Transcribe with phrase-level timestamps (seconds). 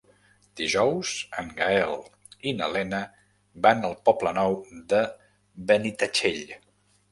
[0.59, 1.93] Dijous en Gaël
[2.51, 3.03] i na Lena
[3.67, 4.59] van al Poble Nou
[4.95, 5.05] de
[5.71, 6.45] Benitatxell.